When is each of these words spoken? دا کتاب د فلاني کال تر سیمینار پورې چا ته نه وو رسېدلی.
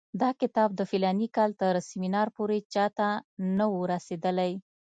دا 0.21 0.29
کتاب 0.41 0.69
د 0.75 0.81
فلاني 0.91 1.27
کال 1.35 1.51
تر 1.61 1.73
سیمینار 1.89 2.27
پورې 2.37 2.59
چا 2.73 2.85
ته 2.97 3.07
نه 3.57 3.65
وو 3.71 3.81
رسېدلی. 3.93 4.53